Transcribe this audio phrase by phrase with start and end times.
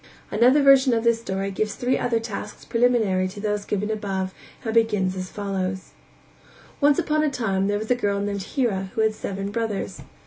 [0.31, 4.33] Another version of this story gives three other tasks preliminary to those given above
[4.65, 5.91] and begins as follows:
[6.79, 10.01] Once upon a time there was a girl named Hira who had seven brothers.